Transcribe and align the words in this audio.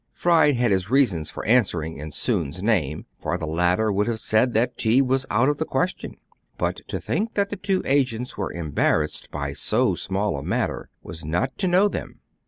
Fry 0.13 0.53
had 0.53 0.71
his 0.71 0.89
reasons 0.89 1.29
for 1.29 1.45
answering 1.45 1.97
in 1.97 2.09
Soun's 2.11 2.59
place; 2.63 3.03
for 3.21 3.37
the 3.37 3.45
latter 3.45 3.91
would 3.91 4.07
have 4.07 4.19
said 4.19 4.55
that 4.55 4.75
tea 4.75 4.99
was 4.99 5.27
out 5.29 5.47
of 5.47 5.59
the 5.59 5.63
question. 5.63 6.15
But 6.57 6.79
to 6.87 6.99
think 6.99 7.35
that 7.35 7.51
the 7.51 7.55
two 7.55 7.83
agents 7.85 8.35
were 8.35 8.51
embar 8.51 9.01
rassed 9.03 9.29
by 9.29 9.53
so 9.53 9.93
small 9.93 10.37
a 10.37 10.43
matter 10.43 10.89
was 11.03 11.23
not 11.23 11.55
to 11.59 11.67
know 11.67 11.87
them. 11.87 12.19